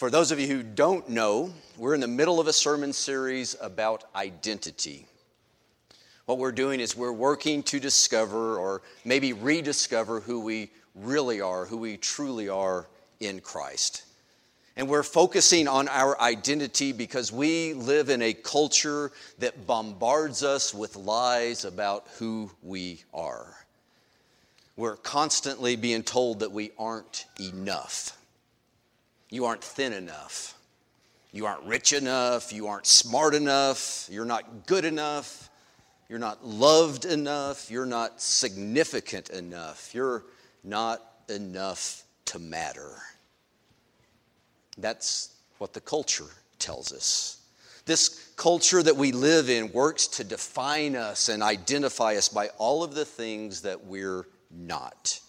For 0.00 0.08
those 0.08 0.32
of 0.32 0.40
you 0.40 0.46
who 0.46 0.62
don't 0.62 1.10
know, 1.10 1.52
we're 1.76 1.92
in 1.92 2.00
the 2.00 2.08
middle 2.08 2.40
of 2.40 2.46
a 2.46 2.54
sermon 2.54 2.94
series 2.94 3.54
about 3.60 4.04
identity. 4.16 5.04
What 6.24 6.38
we're 6.38 6.52
doing 6.52 6.80
is 6.80 6.96
we're 6.96 7.12
working 7.12 7.62
to 7.64 7.78
discover 7.78 8.56
or 8.56 8.80
maybe 9.04 9.34
rediscover 9.34 10.20
who 10.20 10.40
we 10.40 10.70
really 10.94 11.42
are, 11.42 11.66
who 11.66 11.76
we 11.76 11.98
truly 11.98 12.48
are 12.48 12.86
in 13.20 13.40
Christ. 13.40 14.04
And 14.74 14.88
we're 14.88 15.02
focusing 15.02 15.68
on 15.68 15.86
our 15.88 16.18
identity 16.18 16.92
because 16.92 17.30
we 17.30 17.74
live 17.74 18.08
in 18.08 18.22
a 18.22 18.32
culture 18.32 19.12
that 19.38 19.66
bombards 19.66 20.42
us 20.42 20.72
with 20.72 20.96
lies 20.96 21.66
about 21.66 22.06
who 22.18 22.50
we 22.62 23.02
are. 23.12 23.54
We're 24.78 24.96
constantly 24.96 25.76
being 25.76 26.04
told 26.04 26.40
that 26.40 26.52
we 26.52 26.70
aren't 26.78 27.26
enough. 27.38 28.16
You 29.30 29.44
aren't 29.44 29.62
thin 29.62 29.92
enough. 29.92 30.54
You 31.32 31.46
aren't 31.46 31.64
rich 31.64 31.92
enough. 31.92 32.52
You 32.52 32.66
aren't 32.66 32.86
smart 32.86 33.34
enough. 33.34 34.08
You're 34.10 34.24
not 34.24 34.66
good 34.66 34.84
enough. 34.84 35.48
You're 36.08 36.18
not 36.18 36.44
loved 36.44 37.04
enough. 37.04 37.70
You're 37.70 37.86
not 37.86 38.20
significant 38.20 39.30
enough. 39.30 39.94
You're 39.94 40.24
not 40.64 41.00
enough 41.28 42.02
to 42.26 42.40
matter. 42.40 42.96
That's 44.76 45.30
what 45.58 45.72
the 45.72 45.80
culture 45.80 46.24
tells 46.58 46.92
us. 46.92 47.36
This 47.86 48.32
culture 48.36 48.82
that 48.82 48.96
we 48.96 49.12
live 49.12 49.48
in 49.48 49.72
works 49.72 50.06
to 50.08 50.24
define 50.24 50.96
us 50.96 51.28
and 51.28 51.42
identify 51.42 52.16
us 52.16 52.28
by 52.28 52.48
all 52.58 52.82
of 52.82 52.94
the 52.94 53.04
things 53.04 53.62
that 53.62 53.84
we're 53.84 54.26
not. 54.50 55.20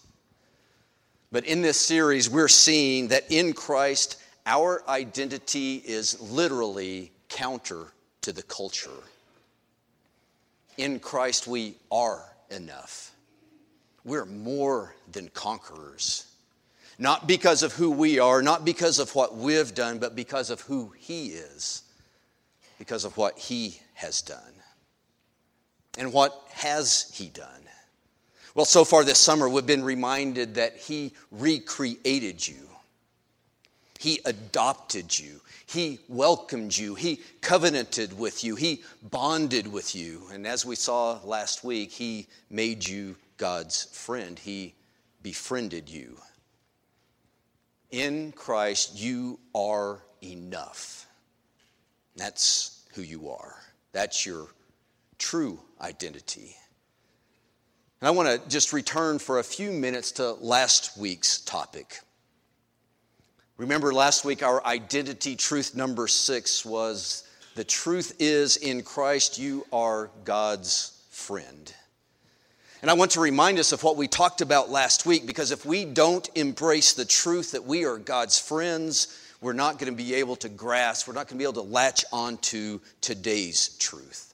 But 1.32 1.46
in 1.46 1.62
this 1.62 1.80
series, 1.80 2.28
we're 2.28 2.46
seeing 2.46 3.08
that 3.08 3.32
in 3.32 3.54
Christ, 3.54 4.22
our 4.44 4.86
identity 4.86 5.76
is 5.76 6.20
literally 6.20 7.10
counter 7.30 7.86
to 8.20 8.32
the 8.32 8.42
culture. 8.42 8.90
In 10.76 11.00
Christ, 11.00 11.46
we 11.46 11.76
are 11.90 12.22
enough. 12.50 13.12
We're 14.04 14.26
more 14.26 14.94
than 15.10 15.28
conquerors. 15.28 16.26
Not 16.98 17.26
because 17.26 17.62
of 17.62 17.72
who 17.72 17.90
we 17.90 18.18
are, 18.18 18.42
not 18.42 18.66
because 18.66 18.98
of 18.98 19.14
what 19.14 19.34
we've 19.34 19.74
done, 19.74 19.98
but 19.98 20.14
because 20.14 20.50
of 20.50 20.60
who 20.60 20.92
He 20.98 21.28
is, 21.28 21.82
because 22.78 23.06
of 23.06 23.16
what 23.16 23.38
He 23.38 23.80
has 23.94 24.20
done. 24.20 24.52
And 25.96 26.12
what 26.12 26.38
has 26.50 27.10
He 27.14 27.28
done? 27.28 27.48
Well, 28.54 28.66
so 28.66 28.84
far 28.84 29.02
this 29.04 29.18
summer, 29.18 29.48
we've 29.48 29.66
been 29.66 29.84
reminded 29.84 30.56
that 30.56 30.76
He 30.76 31.12
recreated 31.30 32.46
you. 32.46 32.68
He 33.98 34.20
adopted 34.24 35.18
you. 35.18 35.40
He 35.64 36.00
welcomed 36.08 36.76
you. 36.76 36.94
He 36.94 37.20
covenanted 37.40 38.18
with 38.18 38.44
you. 38.44 38.56
He 38.56 38.82
bonded 39.02 39.72
with 39.72 39.94
you. 39.94 40.24
And 40.32 40.46
as 40.46 40.66
we 40.66 40.74
saw 40.74 41.18
last 41.24 41.64
week, 41.64 41.92
He 41.92 42.26
made 42.50 42.86
you 42.86 43.16
God's 43.38 43.84
friend. 43.84 44.38
He 44.38 44.74
befriended 45.22 45.88
you. 45.88 46.18
In 47.90 48.32
Christ, 48.32 48.98
you 48.98 49.38
are 49.54 50.02
enough. 50.22 51.06
That's 52.16 52.84
who 52.94 53.02
you 53.02 53.30
are. 53.30 53.56
That's 53.92 54.26
your 54.26 54.48
true 55.18 55.60
identity. 55.80 56.56
And 58.02 58.08
I 58.08 58.10
want 58.10 58.28
to 58.28 58.48
just 58.48 58.72
return 58.72 59.20
for 59.20 59.38
a 59.38 59.44
few 59.44 59.70
minutes 59.70 60.10
to 60.12 60.32
last 60.32 60.98
week's 60.98 61.38
topic. 61.38 62.00
Remember, 63.58 63.94
last 63.94 64.24
week 64.24 64.42
our 64.42 64.66
identity 64.66 65.36
truth 65.36 65.76
number 65.76 66.08
six 66.08 66.64
was 66.64 67.22
the 67.54 67.62
truth 67.62 68.16
is 68.18 68.56
in 68.56 68.82
Christ 68.82 69.38
you 69.38 69.64
are 69.72 70.10
God's 70.24 71.00
friend. 71.10 71.72
And 72.80 72.90
I 72.90 72.94
want 72.94 73.12
to 73.12 73.20
remind 73.20 73.60
us 73.60 73.70
of 73.70 73.84
what 73.84 73.96
we 73.96 74.08
talked 74.08 74.40
about 74.40 74.68
last 74.68 75.06
week 75.06 75.24
because 75.24 75.52
if 75.52 75.64
we 75.64 75.84
don't 75.84 76.28
embrace 76.34 76.94
the 76.94 77.04
truth 77.04 77.52
that 77.52 77.66
we 77.66 77.84
are 77.84 77.98
God's 77.98 78.36
friends, 78.36 79.16
we're 79.40 79.52
not 79.52 79.78
going 79.78 79.92
to 79.92 79.96
be 79.96 80.14
able 80.14 80.34
to 80.34 80.48
grasp, 80.48 81.06
we're 81.06 81.14
not 81.14 81.28
going 81.28 81.38
to 81.38 81.44
be 81.44 81.44
able 81.44 81.62
to 81.62 81.70
latch 81.70 82.04
onto 82.12 82.80
today's 83.00 83.76
truth. 83.78 84.31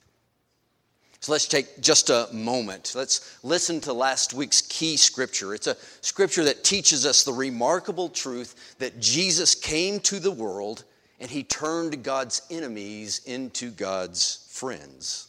So 1.20 1.32
let's 1.32 1.48
take 1.48 1.80
just 1.80 2.10
a 2.10 2.28
moment. 2.32 2.92
Let's 2.94 3.38
listen 3.42 3.80
to 3.82 3.92
last 3.92 4.34
week's 4.34 4.60
key 4.62 4.96
scripture. 4.96 5.54
It's 5.54 5.66
a 5.66 5.76
scripture 6.00 6.44
that 6.44 6.62
teaches 6.62 7.04
us 7.04 7.24
the 7.24 7.32
remarkable 7.32 8.08
truth 8.08 8.76
that 8.78 9.00
Jesus 9.00 9.54
came 9.54 9.98
to 10.00 10.20
the 10.20 10.30
world 10.30 10.84
and 11.20 11.28
he 11.28 11.42
turned 11.42 12.04
God's 12.04 12.42
enemies 12.50 13.22
into 13.26 13.70
God's 13.70 14.46
friends. 14.48 15.26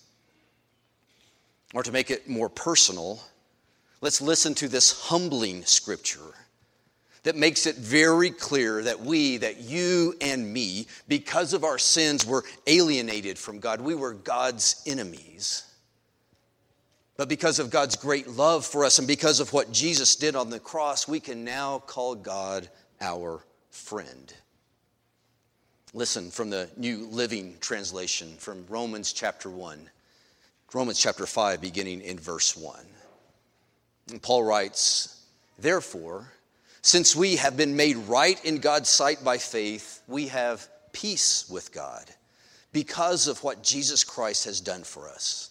Or 1.74 1.82
to 1.82 1.92
make 1.92 2.12
it 2.12 2.30
more 2.30 2.50
personal, 2.50 3.20
let's 4.02 4.22
listen 4.22 4.54
to 4.56 4.68
this 4.68 5.08
humbling 5.08 5.66
scripture 5.66 6.20
that 7.24 7.36
makes 7.36 7.66
it 7.66 7.76
very 7.76 8.30
clear 8.30 8.84
that 8.84 9.00
we, 9.00 9.38
that 9.38 9.60
you 9.60 10.16
and 10.22 10.52
me, 10.52 10.88
because 11.08 11.54
of 11.54 11.64
our 11.64 11.78
sins, 11.78 12.26
were 12.26 12.44
alienated 12.66 13.38
from 13.38 13.60
God. 13.60 13.82
We 13.82 13.96
were 13.96 14.14
God's 14.14 14.82
enemies. 14.86 15.64
But 17.20 17.28
because 17.28 17.60
of 17.60 17.70
God's 17.70 17.98
great 17.98 18.30
love 18.30 18.66
for 18.66 18.86
us 18.86 18.98
and 18.98 19.06
because 19.06 19.42
of 19.42 19.52
what 19.52 19.74
Jesus 19.74 20.16
did 20.16 20.38
on 20.38 20.50
the 20.50 20.58
cross, 20.58 21.06
we 21.06 21.20
can 21.20 21.44
now 21.44 21.80
call 21.80 22.16
God 22.16 22.70
our 23.02 23.44
friend. 23.72 24.34
Listen 25.94 26.32
from 26.32 26.50
the 26.50 26.70
New 26.78 27.08
Living 27.08 27.58
Translation 27.60 28.36
from 28.38 28.66
Romans 28.70 29.12
chapter 29.12 29.50
1, 29.50 29.90
Romans 30.74 30.98
chapter 30.98 31.26
5, 31.26 31.60
beginning 31.60 32.00
in 32.00 32.18
verse 32.18 32.56
1. 32.56 32.80
And 34.12 34.22
Paul 34.22 34.46
writes, 34.46 35.22
Therefore, 35.58 36.32
since 36.82 37.18
we 37.18 37.36
have 37.36 37.58
been 37.58 37.76
made 37.76 37.98
right 37.98 38.42
in 38.46 38.60
God's 38.60 38.88
sight 38.88 39.26
by 39.26 39.40
faith, 39.40 40.02
we 40.08 40.28
have 40.28 40.70
peace 40.94 41.50
with 41.50 41.74
God 41.74 42.06
because 42.72 43.28
of 43.28 43.44
what 43.44 43.62
Jesus 43.62 44.06
Christ 44.06 44.46
has 44.46 44.62
done 44.62 44.84
for 44.84 45.10
us. 45.10 45.49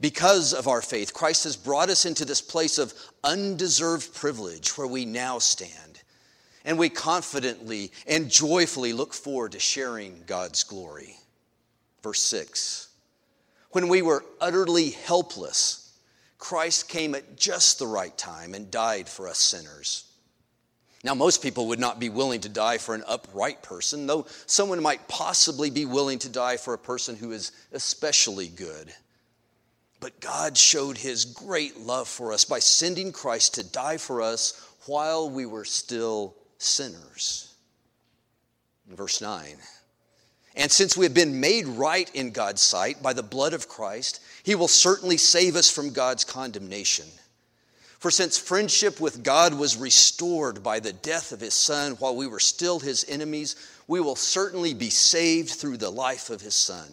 Because 0.00 0.54
of 0.54 0.66
our 0.66 0.80
faith, 0.80 1.12
Christ 1.12 1.44
has 1.44 1.56
brought 1.56 1.90
us 1.90 2.06
into 2.06 2.24
this 2.24 2.40
place 2.40 2.78
of 2.78 2.94
undeserved 3.22 4.14
privilege 4.14 4.76
where 4.78 4.86
we 4.86 5.04
now 5.04 5.38
stand. 5.38 6.00
And 6.64 6.78
we 6.78 6.88
confidently 6.88 7.92
and 8.06 8.30
joyfully 8.30 8.92
look 8.92 9.12
forward 9.12 9.52
to 9.52 9.60
sharing 9.60 10.22
God's 10.26 10.62
glory. 10.62 11.16
Verse 12.02 12.22
6 12.22 12.88
When 13.70 13.88
we 13.88 14.02
were 14.02 14.24
utterly 14.40 14.90
helpless, 14.90 15.92
Christ 16.38 16.88
came 16.88 17.14
at 17.14 17.36
just 17.36 17.78
the 17.78 17.86
right 17.86 18.16
time 18.16 18.54
and 18.54 18.70
died 18.70 19.08
for 19.08 19.28
us 19.28 19.38
sinners. 19.38 20.04
Now, 21.02 21.14
most 21.14 21.42
people 21.42 21.68
would 21.68 21.78
not 21.78 21.98
be 21.98 22.10
willing 22.10 22.40
to 22.42 22.48
die 22.50 22.76
for 22.76 22.94
an 22.94 23.04
upright 23.06 23.62
person, 23.62 24.06
though 24.06 24.26
someone 24.44 24.82
might 24.82 25.08
possibly 25.08 25.70
be 25.70 25.86
willing 25.86 26.18
to 26.20 26.28
die 26.28 26.58
for 26.58 26.74
a 26.74 26.78
person 26.78 27.16
who 27.16 27.32
is 27.32 27.52
especially 27.72 28.48
good. 28.48 28.92
But 30.00 30.20
God 30.20 30.56
showed 30.56 30.96
his 30.96 31.26
great 31.26 31.78
love 31.78 32.08
for 32.08 32.32
us 32.32 32.44
by 32.44 32.58
sending 32.58 33.12
Christ 33.12 33.54
to 33.54 33.62
die 33.62 33.98
for 33.98 34.22
us 34.22 34.66
while 34.86 35.28
we 35.28 35.44
were 35.44 35.66
still 35.66 36.34
sinners. 36.58 37.54
In 38.88 38.96
verse 38.96 39.20
9. 39.20 39.56
And 40.56 40.70
since 40.70 40.96
we 40.96 41.04
have 41.04 41.14
been 41.14 41.40
made 41.40 41.66
right 41.66 42.10
in 42.14 42.32
God's 42.32 42.62
sight 42.62 43.02
by 43.02 43.12
the 43.12 43.22
blood 43.22 43.52
of 43.52 43.68
Christ, 43.68 44.20
he 44.42 44.54
will 44.54 44.68
certainly 44.68 45.16
save 45.16 45.54
us 45.54 45.70
from 45.70 45.92
God's 45.92 46.24
condemnation. 46.24 47.06
For 47.98 48.10
since 48.10 48.38
friendship 48.38 48.98
with 48.98 49.22
God 49.22 49.52
was 49.52 49.76
restored 49.76 50.62
by 50.62 50.80
the 50.80 50.94
death 50.94 51.32
of 51.32 51.40
his 51.40 51.54
Son 51.54 51.92
while 51.92 52.16
we 52.16 52.26
were 52.26 52.40
still 52.40 52.80
his 52.80 53.04
enemies, 53.08 53.56
we 53.86 54.00
will 54.00 54.16
certainly 54.16 54.72
be 54.72 54.88
saved 54.88 55.50
through 55.50 55.76
the 55.76 55.90
life 55.90 56.30
of 56.30 56.40
his 56.40 56.54
Son. 56.54 56.88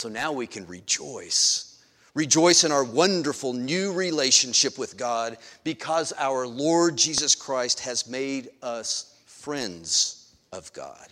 So 0.00 0.08
now 0.08 0.32
we 0.32 0.46
can 0.46 0.66
rejoice. 0.66 1.84
Rejoice 2.14 2.64
in 2.64 2.72
our 2.72 2.84
wonderful 2.84 3.52
new 3.52 3.92
relationship 3.92 4.78
with 4.78 4.96
God 4.96 5.36
because 5.62 6.14
our 6.16 6.46
Lord 6.46 6.96
Jesus 6.96 7.34
Christ 7.34 7.80
has 7.80 8.08
made 8.08 8.48
us 8.62 9.20
friends 9.26 10.34
of 10.54 10.72
God. 10.72 11.08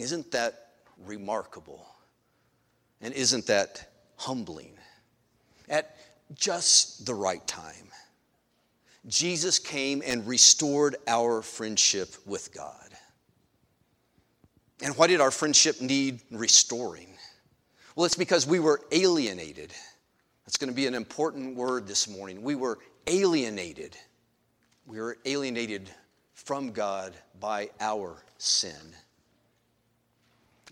Isn't 0.00 0.32
that 0.32 0.72
remarkable? 1.06 1.86
And 3.00 3.14
isn't 3.14 3.46
that 3.46 3.92
humbling? 4.16 4.72
At 5.68 5.96
just 6.34 7.06
the 7.06 7.14
right 7.14 7.46
time, 7.46 7.88
Jesus 9.06 9.60
came 9.60 10.02
and 10.04 10.26
restored 10.26 10.96
our 11.06 11.40
friendship 11.40 12.16
with 12.26 12.52
God. 12.52 12.83
And 14.82 14.96
why 14.96 15.06
did 15.06 15.20
our 15.20 15.30
friendship 15.30 15.80
need 15.80 16.20
restoring? 16.30 17.08
Well, 17.94 18.06
it's 18.06 18.16
because 18.16 18.46
we 18.46 18.58
were 18.58 18.80
alienated. 18.90 19.72
That's 20.44 20.56
going 20.56 20.70
to 20.70 20.74
be 20.74 20.86
an 20.86 20.94
important 20.94 21.56
word 21.56 21.86
this 21.86 22.08
morning. 22.08 22.42
We 22.42 22.54
were 22.54 22.78
alienated. 23.06 23.96
We 24.86 25.00
were 25.00 25.16
alienated 25.24 25.88
from 26.34 26.72
God 26.72 27.14
by 27.40 27.70
our 27.80 28.16
sin. 28.38 28.94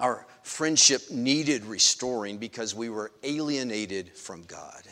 Our 0.01 0.27
friendship 0.43 1.11
needed 1.11 1.65
restoring 1.65 2.39
because 2.39 2.75
we 2.75 2.89
were 2.89 3.13
alienated 3.23 4.17
from 4.17 4.43
God. 4.45 4.83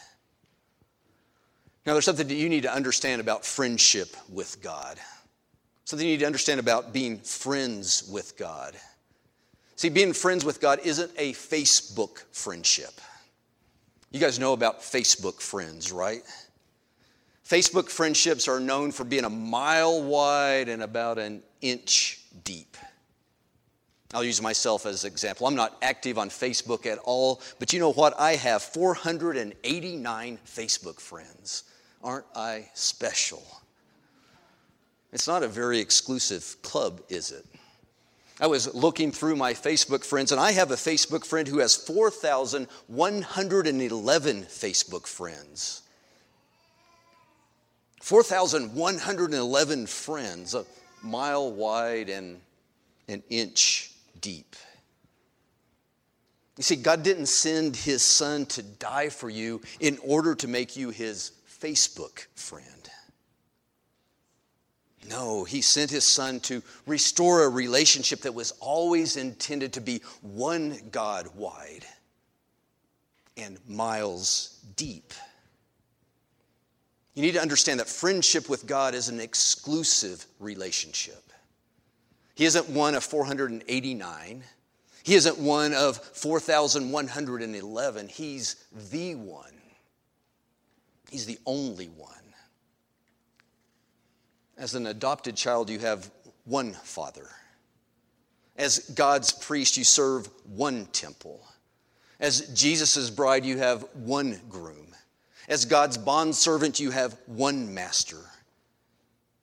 Now, 1.84 1.94
there's 1.94 2.04
something 2.04 2.28
that 2.28 2.34
you 2.34 2.48
need 2.48 2.62
to 2.62 2.72
understand 2.72 3.20
about 3.20 3.44
friendship 3.44 4.14
with 4.28 4.62
God, 4.62 4.98
something 5.84 6.06
you 6.06 6.14
need 6.14 6.20
to 6.20 6.26
understand 6.26 6.60
about 6.60 6.92
being 6.92 7.18
friends 7.18 8.08
with 8.10 8.36
God. 8.36 8.76
See, 9.80 9.88
being 9.88 10.12
friends 10.12 10.44
with 10.44 10.60
God 10.60 10.80
isn't 10.84 11.10
a 11.16 11.32
Facebook 11.32 12.22
friendship. 12.32 13.00
You 14.10 14.20
guys 14.20 14.38
know 14.38 14.52
about 14.52 14.82
Facebook 14.82 15.40
friends, 15.40 15.90
right? 15.90 16.20
Facebook 17.48 17.88
friendships 17.88 18.46
are 18.46 18.60
known 18.60 18.92
for 18.92 19.04
being 19.04 19.24
a 19.24 19.30
mile 19.30 20.02
wide 20.02 20.68
and 20.68 20.82
about 20.82 21.18
an 21.18 21.42
inch 21.62 22.20
deep. 22.44 22.76
I'll 24.12 24.22
use 24.22 24.42
myself 24.42 24.84
as 24.84 25.04
an 25.04 25.12
example. 25.12 25.46
I'm 25.46 25.54
not 25.54 25.78
active 25.80 26.18
on 26.18 26.28
Facebook 26.28 26.84
at 26.84 26.98
all, 26.98 27.40
but 27.58 27.72
you 27.72 27.80
know 27.80 27.94
what? 27.94 28.12
I 28.20 28.32
have 28.32 28.60
489 28.60 30.38
Facebook 30.44 31.00
friends. 31.00 31.64
Aren't 32.04 32.26
I 32.36 32.68
special? 32.74 33.42
It's 35.10 35.26
not 35.26 35.42
a 35.42 35.48
very 35.48 35.78
exclusive 35.78 36.56
club, 36.60 37.00
is 37.08 37.30
it? 37.30 37.46
I 38.40 38.46
was 38.46 38.74
looking 38.74 39.12
through 39.12 39.36
my 39.36 39.52
Facebook 39.52 40.02
friends, 40.02 40.32
and 40.32 40.40
I 40.40 40.52
have 40.52 40.70
a 40.70 40.76
Facebook 40.76 41.26
friend 41.26 41.46
who 41.46 41.58
has 41.58 41.76
4,111 41.76 44.42
Facebook 44.44 45.06
friends. 45.06 45.82
4,111 48.00 49.86
friends, 49.86 50.54
a 50.54 50.64
mile 51.02 51.52
wide 51.52 52.08
and 52.08 52.40
an 53.08 53.22
inch 53.28 53.90
deep. 54.22 54.56
You 56.56 56.62
see, 56.62 56.76
God 56.76 57.02
didn't 57.02 57.26
send 57.26 57.76
his 57.76 58.02
son 58.02 58.46
to 58.46 58.62
die 58.62 59.10
for 59.10 59.28
you 59.28 59.60
in 59.80 59.98
order 60.02 60.34
to 60.36 60.48
make 60.48 60.76
you 60.76 60.88
his 60.90 61.32
Facebook 61.62 62.26
friend. 62.34 62.79
No, 65.08 65.44
he 65.44 65.62
sent 65.62 65.90
his 65.90 66.04
son 66.04 66.40
to 66.40 66.62
restore 66.86 67.44
a 67.44 67.48
relationship 67.48 68.20
that 68.20 68.34
was 68.34 68.52
always 68.60 69.16
intended 69.16 69.72
to 69.74 69.80
be 69.80 70.02
one 70.20 70.78
God 70.92 71.28
wide 71.34 71.86
and 73.36 73.58
miles 73.66 74.60
deep. 74.76 75.12
You 77.14 77.22
need 77.22 77.34
to 77.34 77.40
understand 77.40 77.80
that 77.80 77.88
friendship 77.88 78.48
with 78.48 78.66
God 78.66 78.94
is 78.94 79.08
an 79.08 79.20
exclusive 79.20 80.24
relationship. 80.38 81.22
He 82.34 82.44
isn't 82.44 82.68
one 82.68 82.94
of 82.94 83.04
489. 83.04 84.44
He 85.02 85.14
isn't 85.14 85.38
one 85.38 85.74
of 85.74 85.96
4,111. 85.96 88.08
He's 88.08 88.56
the 88.90 89.14
one. 89.16 89.52
He's 91.10 91.26
the 91.26 91.38
only 91.44 91.86
one. 91.86 92.14
As 94.60 94.74
an 94.74 94.86
adopted 94.86 95.36
child, 95.36 95.70
you 95.70 95.78
have 95.78 96.10
one 96.44 96.74
father. 96.74 97.26
As 98.58 98.80
God's 98.90 99.32
priest, 99.32 99.78
you 99.78 99.84
serve 99.84 100.28
one 100.44 100.84
temple. 100.92 101.42
As 102.20 102.42
Jesus' 102.48 103.08
bride, 103.08 103.46
you 103.46 103.56
have 103.56 103.86
one 103.94 104.38
groom. 104.50 104.94
As 105.48 105.64
God's 105.64 105.96
bondservant, 105.96 106.78
you 106.78 106.90
have 106.90 107.16
one 107.24 107.72
master. 107.72 108.20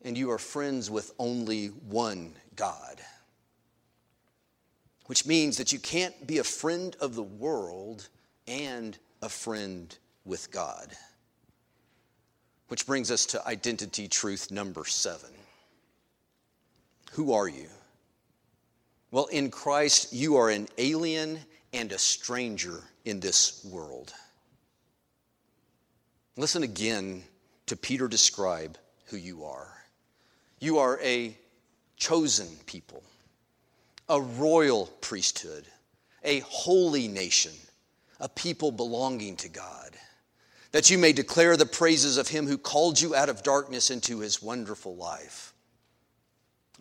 And 0.03 0.15
you 0.15 0.29
are 0.29 0.37
friends 0.37 0.91
with 0.91 1.11
only 1.17 1.69
one 1.69 2.35
God. 2.55 3.01
Which 5.07 5.25
means 5.25 5.57
that 5.57 5.73
you 5.73 5.79
can't 5.79 6.27
be 6.27 6.37
a 6.37 6.43
friend 6.43 6.95
of 7.01 7.15
the 7.15 7.23
world 7.23 8.07
and 8.47 8.95
a 9.23 9.29
friend 9.29 9.97
with 10.25 10.51
God. 10.51 10.91
Which 12.67 12.85
brings 12.85 13.11
us 13.11 13.25
to 13.27 13.47
identity 13.47 14.07
truth 14.07 14.51
number 14.51 14.85
seven. 14.85 15.29
Who 17.13 17.33
are 17.33 17.47
you? 17.47 17.67
Well, 19.11 19.27
in 19.27 19.49
Christ, 19.49 20.11
you 20.11 20.35
are 20.35 20.49
an 20.49 20.67
alien 20.77 21.39
and 21.73 21.91
a 21.91 21.97
stranger 21.97 22.83
in 23.05 23.19
this 23.19 23.63
world. 23.63 24.13
Listen 26.35 26.63
again 26.63 27.23
to 27.67 27.75
Peter 27.75 28.07
describe 28.07 28.77
who 29.05 29.17
you 29.17 29.45
are. 29.45 29.73
You 30.59 30.79
are 30.79 30.99
a 31.01 31.37
chosen 31.95 32.47
people, 32.65 33.03
a 34.09 34.21
royal 34.21 34.87
priesthood, 35.01 35.65
a 36.23 36.39
holy 36.39 37.07
nation, 37.07 37.53
a 38.19 38.29
people 38.29 38.71
belonging 38.71 39.35
to 39.37 39.49
God, 39.49 39.91
that 40.71 40.89
you 40.89 40.97
may 40.97 41.13
declare 41.13 41.57
the 41.57 41.65
praises 41.65 42.17
of 42.17 42.27
him 42.27 42.47
who 42.47 42.57
called 42.57 42.99
you 42.99 43.15
out 43.15 43.29
of 43.29 43.43
darkness 43.43 43.89
into 43.89 44.19
his 44.19 44.41
wonderful 44.41 44.95
life. 44.95 45.53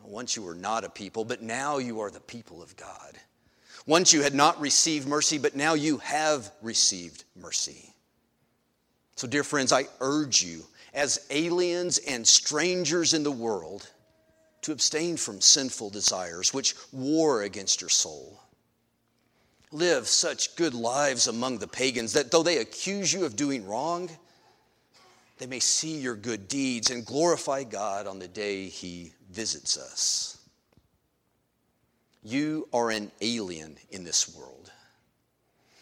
Once 0.03 0.37
you 0.37 0.43
were 0.43 0.55
not 0.55 0.85
a 0.85 0.89
people, 0.89 1.25
but 1.25 1.43
now 1.43 1.79
you 1.79 2.01
are 2.01 2.11
the 2.11 2.21
people 2.21 2.63
of 2.63 2.77
God. 2.77 3.19
Once 3.87 4.13
you 4.13 4.23
had 4.23 4.35
not 4.35 4.61
received 4.61 5.07
mercy, 5.07 5.39
but 5.39 5.57
now 5.57 5.75
you 5.75 5.99
have 5.99 6.51
received 6.63 7.25
mercy. 7.37 7.93
So, 9.17 9.27
dear 9.27 9.45
friends, 9.45 9.73
I 9.73 9.87
urge 10.01 10.43
you, 10.43 10.65
as 10.93 11.27
aliens 11.31 11.99
and 11.99 12.27
strangers 12.27 13.15
in 13.15 13.23
the 13.23 13.33
world, 13.33 13.91
to 14.63 14.73
abstain 14.73 15.17
from 15.17 15.41
sinful 15.41 15.91
desires 15.91 16.53
which 16.53 16.75
war 16.93 17.43
against 17.43 17.81
your 17.81 17.91
soul. 17.91 18.41
Live 19.73 20.07
such 20.07 20.57
good 20.57 20.75
lives 20.75 21.27
among 21.27 21.59
the 21.59 21.67
pagans 21.67 22.13
that 22.13 22.31
though 22.31 22.43
they 22.43 22.59
accuse 22.59 23.13
you 23.13 23.25
of 23.25 23.37
doing 23.37 23.67
wrong, 23.67 24.09
they 25.39 25.47
may 25.47 25.61
see 25.61 25.99
your 25.99 26.15
good 26.15 26.49
deeds 26.49 26.91
and 26.91 27.05
glorify 27.05 27.65
God 27.65 28.07
on 28.07 28.19
the 28.19 28.29
day 28.29 28.69
He 28.69 29.13
visits 29.31 29.77
us. 29.77 30.39
You 32.23 32.69
are 32.73 32.91
an 32.91 33.11
alien 33.21 33.77
in 33.91 34.05
this 34.05 34.35
world. 34.35 34.73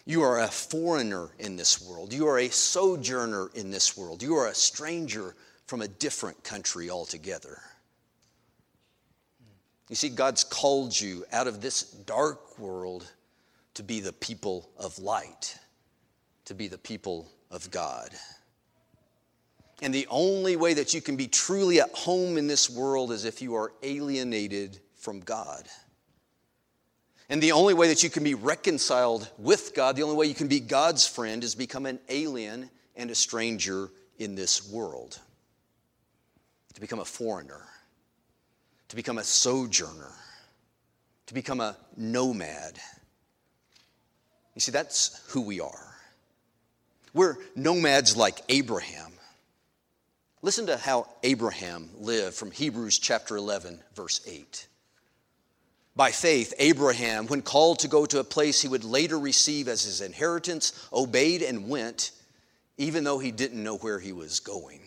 You 0.07 0.23
are 0.23 0.41
a 0.41 0.49
foreigner 0.49 1.31
in 1.39 1.57
this 1.57 1.81
world. 1.81 2.13
You 2.13 2.27
are 2.29 2.39
a 2.39 2.51
sojourner 2.51 3.51
in 3.55 3.71
this 3.71 3.97
world. 3.97 4.23
You 4.23 4.37
are 4.37 4.49
a 4.49 4.55
stranger 4.55 5.35
from 5.67 5.81
a 5.81 5.89
different 5.89 6.45
country 6.45 6.91
altogether. 6.91 7.63
You 9.89 9.97
see, 9.97 10.11
God's 10.11 10.45
called 10.45 10.99
you 10.99 11.25
out 11.33 11.47
of 11.47 11.61
this 11.61 11.83
dark 11.83 12.59
world 12.59 13.11
to 13.75 13.83
be 13.83 14.01
the 14.01 14.13
people 14.13 14.71
of 14.77 14.99
light, 14.99 15.59
to 16.47 16.55
be 16.55 16.69
the 16.69 16.79
people 16.79 17.31
of 17.51 17.71
God. 17.71 18.11
And 19.83 19.93
the 19.93 20.07
only 20.09 20.57
way 20.57 20.75
that 20.75 20.95
you 20.95 21.01
can 21.01 21.17
be 21.17 21.27
truly 21.27 21.81
at 21.81 21.91
home 21.91 22.39
in 22.39 22.47
this 22.47 22.71
world 22.71 23.11
is 23.13 23.25
if 23.25 23.43
you 23.43 23.55
are 23.57 23.73
alienated 23.83 24.79
from 24.97 25.21
God. 25.21 25.69
And 27.29 27.43
the 27.43 27.53
only 27.53 27.75
way 27.75 27.89
that 27.89 28.03
you 28.03 28.11
can 28.11 28.23
be 28.23 28.35
reconciled 28.35 29.29
with 29.39 29.75
God, 29.75 29.97
the 29.97 30.03
only 30.03 30.17
way 30.17 30.27
you 30.27 30.35
can 30.35 30.49
be 30.49 30.61
God's 30.61 31.07
friend, 31.07 31.43
is 31.43 31.55
become 31.55 31.87
an 31.87 31.99
alien 32.09 32.71
and 32.97 33.11
a 33.11 33.15
stranger 33.15 33.91
in 34.19 34.35
this 34.35 34.71
world, 34.71 35.19
to 36.75 36.81
become 36.81 37.01
a 37.01 37.05
foreigner, 37.05 37.63
to 38.89 38.97
become 38.97 39.19
a 39.19 39.25
sojourner, 39.25 40.13
to 41.27 41.35
become 41.35 41.61
a 41.61 41.77
nomad. 41.97 42.79
You 44.55 44.61
see, 44.61 44.73
that's 44.73 45.23
who 45.29 45.41
we 45.41 45.61
are. 45.61 45.95
We're 47.13 47.37
nomads 47.55 48.17
like 48.17 48.41
Abraham. 48.49 49.13
Listen 50.43 50.67
to 50.67 50.77
how 50.77 51.09
Abraham 51.23 51.89
lived 51.99 52.35
from 52.35 52.51
Hebrews 52.51 52.99
chapter 52.99 53.37
11, 53.37 53.81
verse 53.95 54.21
8. 54.27 54.69
By 55.97 56.11
faith, 56.11 56.53
Abraham, 56.59 57.29
when 57.29 57.41
called 57.41 57.79
to 57.81 57.89
go 57.89 58.05
to 58.07 58.19
a 58.19 58.25
place 58.25 58.61
he 58.61 58.69
would 58.69 58.85
later 58.85 59.19
receive 59.19 59.69
as 59.69 59.85
his 59.85 60.01
inheritance, 60.01 60.89
obeyed 60.93 61.43
and 61.43 61.69
went, 61.69 62.11
even 62.77 63.05
though 63.05 63.19
he 63.19 63.31
didn't 63.31 63.63
know 63.63 63.77
where 63.77 64.01
he 64.01 64.13
was 64.13 64.41
going. 64.41 64.81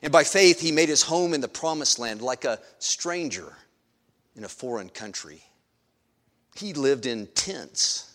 And 0.00 0.12
by 0.12 0.24
faith, 0.24 0.60
he 0.60 0.72
made 0.72 0.88
his 0.88 1.02
home 1.02 1.34
in 1.34 1.40
the 1.40 1.48
promised 1.48 1.98
land 1.98 2.22
like 2.22 2.44
a 2.44 2.60
stranger 2.78 3.52
in 4.36 4.44
a 4.44 4.48
foreign 4.48 4.88
country. 4.88 5.42
He 6.56 6.72
lived 6.72 7.06
in 7.06 7.26
tents, 7.28 8.11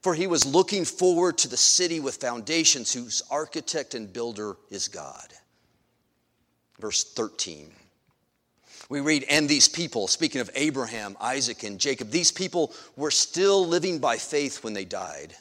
for 0.00 0.14
he 0.14 0.26
was 0.26 0.46
looking 0.46 0.84
forward 0.84 1.38
to 1.38 1.48
the 1.48 1.56
city 1.56 2.00
with 2.00 2.16
foundations, 2.16 2.92
whose 2.92 3.22
architect 3.30 3.94
and 3.94 4.12
builder 4.12 4.56
is 4.70 4.88
God. 4.88 5.32
Verse 6.78 7.04
13. 7.04 7.72
We 8.88 9.00
read, 9.00 9.24
and 9.28 9.48
these 9.48 9.68
people, 9.68 10.08
speaking 10.08 10.40
of 10.40 10.50
Abraham, 10.54 11.16
Isaac, 11.20 11.62
and 11.62 11.78
Jacob, 11.78 12.10
these 12.10 12.32
people 12.32 12.72
were 12.96 13.10
still 13.10 13.66
living 13.66 13.98
by 13.98 14.16
faith 14.16 14.64
when 14.64 14.72
they 14.72 14.86
died. 14.86 15.34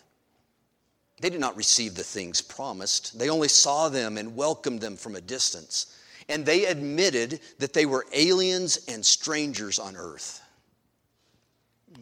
They 1.21 1.29
did 1.29 1.39
not 1.39 1.55
receive 1.55 1.95
the 1.95 2.03
things 2.03 2.41
promised, 2.41 3.17
they 3.17 3.29
only 3.29 3.47
saw 3.47 3.89
them 3.89 4.17
and 4.17 4.35
welcomed 4.35 4.81
them 4.81 4.97
from 4.97 5.15
a 5.15 5.21
distance 5.21 5.97
and 6.29 6.45
they 6.45 6.65
admitted 6.65 7.39
that 7.59 7.73
they 7.73 7.85
were 7.85 8.05
aliens 8.13 8.79
and 8.87 9.05
strangers 9.05 9.79
on 9.79 9.95
earth. 9.95 10.41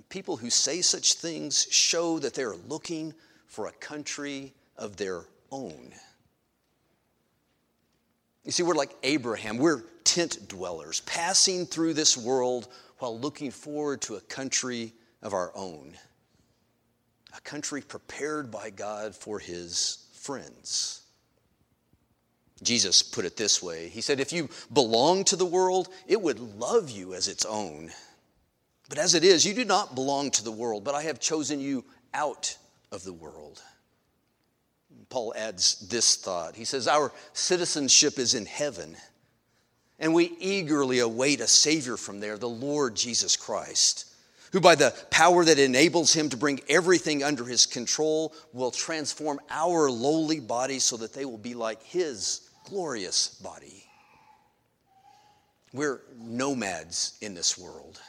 People 0.09 0.37
who 0.37 0.49
say 0.49 0.81
such 0.81 1.13
things 1.13 1.67
show 1.69 2.19
that 2.19 2.33
they 2.33 2.43
are 2.43 2.55
looking 2.67 3.13
for 3.47 3.67
a 3.67 3.71
country 3.73 4.53
of 4.77 4.97
their 4.97 5.25
own. 5.51 5.93
You 8.43 8.51
see, 8.51 8.63
we're 8.63 8.75
like 8.75 8.95
Abraham. 9.03 9.57
We're 9.57 9.83
tent 10.03 10.47
dwellers, 10.47 11.01
passing 11.01 11.65
through 11.65 11.93
this 11.93 12.17
world 12.17 12.67
while 12.99 13.19
looking 13.19 13.51
forward 13.51 14.01
to 14.01 14.15
a 14.15 14.21
country 14.21 14.93
of 15.21 15.33
our 15.33 15.51
own, 15.55 15.97
a 17.35 17.41
country 17.41 17.81
prepared 17.81 18.51
by 18.51 18.69
God 18.69 19.15
for 19.15 19.39
his 19.39 20.07
friends. 20.13 21.01
Jesus 22.63 23.03
put 23.03 23.25
it 23.25 23.35
this 23.35 23.61
way 23.61 23.89
He 23.89 24.01
said, 24.01 24.19
If 24.19 24.31
you 24.31 24.49
belong 24.71 25.23
to 25.25 25.35
the 25.35 25.45
world, 25.45 25.89
it 26.07 26.21
would 26.21 26.39
love 26.39 26.89
you 26.89 27.13
as 27.13 27.27
its 27.27 27.45
own. 27.45 27.91
But 28.89 28.97
as 28.97 29.15
it 29.15 29.23
is, 29.23 29.45
you 29.45 29.53
do 29.53 29.65
not 29.65 29.95
belong 29.95 30.31
to 30.31 30.43
the 30.43 30.51
world, 30.51 30.83
but 30.83 30.95
I 30.95 31.03
have 31.03 31.19
chosen 31.19 31.59
you 31.59 31.83
out 32.13 32.57
of 32.91 33.03
the 33.03 33.13
world. 33.13 33.61
Paul 35.09 35.33
adds 35.35 35.87
this 35.87 36.15
thought. 36.15 36.55
He 36.55 36.65
says, 36.65 36.87
Our 36.87 37.11
citizenship 37.33 38.19
is 38.19 38.33
in 38.33 38.45
heaven, 38.45 38.95
and 39.99 40.13
we 40.13 40.35
eagerly 40.39 40.99
await 40.99 41.41
a 41.41 41.47
Savior 41.47 41.97
from 41.97 42.19
there, 42.19 42.37
the 42.37 42.49
Lord 42.49 42.95
Jesus 42.95 43.35
Christ, 43.35 44.13
who, 44.51 44.59
by 44.59 44.75
the 44.75 44.93
power 45.09 45.43
that 45.43 45.59
enables 45.59 46.13
him 46.13 46.29
to 46.29 46.37
bring 46.37 46.61
everything 46.69 47.23
under 47.23 47.43
his 47.43 47.65
control, 47.65 48.33
will 48.53 48.71
transform 48.71 49.39
our 49.49 49.89
lowly 49.89 50.39
bodies 50.39 50.83
so 50.83 50.97
that 50.97 51.13
they 51.13 51.25
will 51.25 51.37
be 51.37 51.55
like 51.55 51.81
his 51.83 52.49
glorious 52.65 53.29
body. 53.29 53.83
We're 55.73 56.01
nomads 56.17 57.17
in 57.21 57.33
this 57.33 57.57
world. 57.57 57.99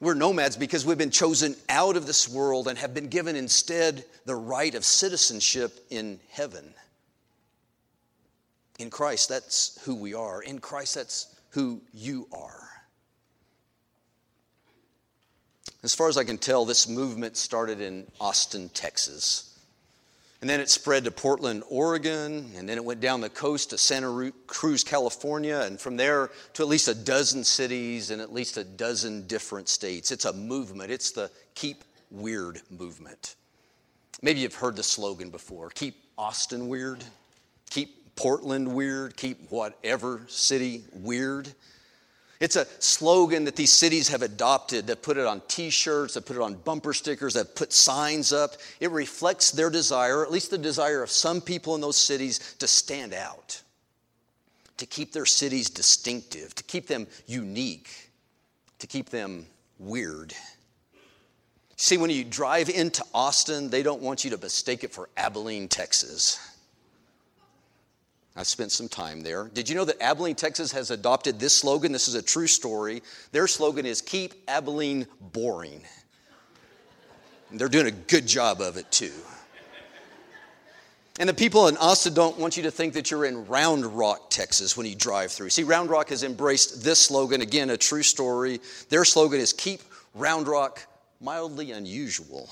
We're 0.00 0.14
nomads 0.14 0.56
because 0.56 0.86
we've 0.86 0.98
been 0.98 1.10
chosen 1.10 1.56
out 1.68 1.96
of 1.96 2.06
this 2.06 2.28
world 2.28 2.68
and 2.68 2.78
have 2.78 2.94
been 2.94 3.08
given 3.08 3.34
instead 3.34 4.04
the 4.26 4.36
right 4.36 4.74
of 4.74 4.84
citizenship 4.84 5.84
in 5.90 6.20
heaven. 6.30 6.72
In 8.78 8.90
Christ, 8.90 9.28
that's 9.28 9.80
who 9.84 9.96
we 9.96 10.14
are. 10.14 10.40
In 10.40 10.60
Christ, 10.60 10.94
that's 10.94 11.34
who 11.50 11.80
you 11.92 12.28
are. 12.32 12.68
As 15.82 15.94
far 15.94 16.08
as 16.08 16.16
I 16.16 16.24
can 16.24 16.38
tell, 16.38 16.64
this 16.64 16.88
movement 16.88 17.36
started 17.36 17.80
in 17.80 18.06
Austin, 18.20 18.68
Texas. 18.70 19.47
And 20.40 20.48
then 20.48 20.60
it 20.60 20.70
spread 20.70 21.04
to 21.04 21.10
Portland, 21.10 21.64
Oregon, 21.68 22.52
and 22.56 22.68
then 22.68 22.76
it 22.76 22.84
went 22.84 23.00
down 23.00 23.20
the 23.20 23.28
coast 23.28 23.70
to 23.70 23.78
Santa 23.78 24.32
Cruz, 24.46 24.84
California, 24.84 25.62
and 25.64 25.80
from 25.80 25.96
there 25.96 26.30
to 26.52 26.62
at 26.62 26.68
least 26.68 26.86
a 26.86 26.94
dozen 26.94 27.42
cities 27.42 28.10
and 28.10 28.22
at 28.22 28.32
least 28.32 28.56
a 28.56 28.62
dozen 28.62 29.26
different 29.26 29.68
states. 29.68 30.12
It's 30.12 30.26
a 30.26 30.32
movement, 30.32 30.92
it's 30.92 31.10
the 31.10 31.30
Keep 31.54 31.82
Weird 32.10 32.62
movement. 32.70 33.34
Maybe 34.22 34.40
you've 34.40 34.54
heard 34.54 34.76
the 34.76 34.82
slogan 34.82 35.30
before 35.30 35.70
keep 35.70 35.96
Austin 36.16 36.68
weird, 36.68 37.04
keep 37.70 38.16
Portland 38.16 38.72
weird, 38.72 39.16
keep 39.16 39.50
whatever 39.50 40.22
city 40.26 40.84
weird. 40.92 41.52
It's 42.40 42.54
a 42.54 42.66
slogan 42.78 43.44
that 43.44 43.56
these 43.56 43.72
cities 43.72 44.08
have 44.08 44.22
adopted 44.22 44.86
that 44.86 45.02
put 45.02 45.16
it 45.16 45.26
on 45.26 45.42
t 45.48 45.70
shirts, 45.70 46.14
that 46.14 46.24
put 46.24 46.36
it 46.36 46.42
on 46.42 46.54
bumper 46.54 46.92
stickers, 46.92 47.34
that 47.34 47.56
put 47.56 47.72
signs 47.72 48.32
up. 48.32 48.52
It 48.78 48.90
reflects 48.92 49.50
their 49.50 49.70
desire, 49.70 50.24
at 50.24 50.30
least 50.30 50.50
the 50.50 50.58
desire 50.58 51.02
of 51.02 51.10
some 51.10 51.40
people 51.40 51.74
in 51.74 51.80
those 51.80 51.96
cities, 51.96 52.54
to 52.60 52.68
stand 52.68 53.12
out, 53.12 53.60
to 54.76 54.86
keep 54.86 55.12
their 55.12 55.26
cities 55.26 55.68
distinctive, 55.68 56.54
to 56.54 56.62
keep 56.62 56.86
them 56.86 57.08
unique, 57.26 58.10
to 58.78 58.86
keep 58.86 59.10
them 59.10 59.46
weird. 59.80 60.32
See, 61.74 61.96
when 61.96 62.10
you 62.10 62.24
drive 62.24 62.68
into 62.68 63.04
Austin, 63.12 63.68
they 63.70 63.82
don't 63.82 64.02
want 64.02 64.24
you 64.24 64.30
to 64.30 64.38
mistake 64.38 64.84
it 64.84 64.92
for 64.92 65.08
Abilene, 65.16 65.68
Texas. 65.68 66.38
I 68.38 68.44
spent 68.44 68.70
some 68.70 68.88
time 68.88 69.22
there. 69.22 69.50
Did 69.52 69.68
you 69.68 69.74
know 69.74 69.84
that 69.84 70.00
Abilene, 70.00 70.36
Texas 70.36 70.70
has 70.70 70.92
adopted 70.92 71.40
this 71.40 71.52
slogan? 71.52 71.90
This 71.90 72.06
is 72.06 72.14
a 72.14 72.22
true 72.22 72.46
story. 72.46 73.02
Their 73.32 73.48
slogan 73.48 73.84
is 73.84 74.00
Keep 74.00 74.32
Abilene 74.46 75.08
Boring. 75.32 75.82
And 77.50 77.58
they're 77.58 77.68
doing 77.68 77.88
a 77.88 77.90
good 77.90 78.28
job 78.28 78.60
of 78.60 78.76
it 78.76 78.88
too. 78.92 79.10
And 81.18 81.28
the 81.28 81.34
people 81.34 81.66
in 81.66 81.76
Austin 81.78 82.14
don't 82.14 82.38
want 82.38 82.56
you 82.56 82.62
to 82.62 82.70
think 82.70 82.94
that 82.94 83.10
you're 83.10 83.24
in 83.24 83.44
Round 83.48 83.84
Rock, 83.84 84.30
Texas 84.30 84.76
when 84.76 84.86
you 84.86 84.94
drive 84.94 85.32
through. 85.32 85.50
See, 85.50 85.64
Round 85.64 85.90
Rock 85.90 86.10
has 86.10 86.22
embraced 86.22 86.84
this 86.84 87.00
slogan, 87.00 87.40
again, 87.40 87.70
a 87.70 87.76
true 87.76 88.04
story. 88.04 88.60
Their 88.88 89.04
slogan 89.04 89.40
is 89.40 89.52
Keep 89.52 89.80
Round 90.14 90.46
Rock 90.46 90.86
mildly 91.20 91.72
unusual. 91.72 92.48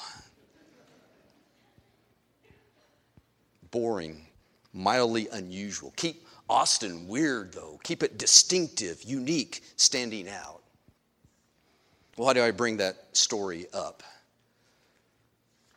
Boring 3.71 4.26
mildly 4.76 5.28
unusual. 5.33 5.92
Keep 5.97 6.26
Austin 6.49 7.09
weird, 7.09 7.52
though. 7.52 7.80
Keep 7.83 8.02
it 8.02 8.18
distinctive, 8.18 9.02
unique, 9.02 9.62
standing 9.76 10.28
out. 10.28 10.62
Well, 12.16 12.26
why 12.26 12.33
do 12.35 12.42
I 12.42 12.50
bring 12.50 12.76
that 12.76 12.97
story 13.12 13.66
up? 13.73 14.02